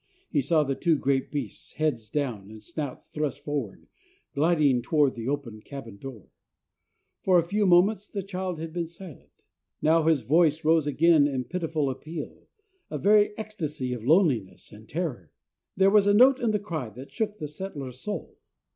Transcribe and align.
He 0.31 0.41
saw 0.41 0.63
the 0.63 0.73
two 0.73 0.97
great 0.97 1.29
beasts, 1.31 1.73
heads 1.73 2.09
down 2.09 2.49
and 2.49 2.63
snouts 2.63 3.07
thrust 3.07 3.43
forward, 3.43 3.85
gliding 4.33 4.81
toward 4.81 5.13
the 5.13 5.27
open 5.27 5.61
cabin 5.61 5.97
door. 5.97 6.29
For 7.21 7.37
a 7.37 7.43
few 7.43 7.67
moments 7.67 8.07
the 8.09 8.23
child 8.23 8.59
had 8.59 8.73
been 8.73 8.87
silent. 8.87 9.43
Now 9.79 10.01
his 10.01 10.21
voice 10.21 10.65
rose 10.65 10.87
again 10.87 11.27
in 11.27 11.43
pitiful 11.43 11.87
appeal, 11.87 12.47
a 12.89 12.97
very 12.97 13.37
ecstasy 13.37 13.93
of 13.93 14.03
loneliness 14.03 14.71
and 14.71 14.89
terror. 14.89 15.31
There 15.77 15.91
was 15.91 16.07
a 16.07 16.15
note 16.15 16.39
in 16.39 16.49
the 16.49 16.57
cry 16.57 16.89
that 16.89 17.11
shook 17.11 17.37
the 17.37 17.47
settler's 17.47 17.99
soul. 17.99 18.39